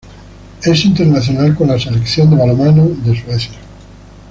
[0.63, 3.59] Es internacional con la selección de balonmano de Suecia.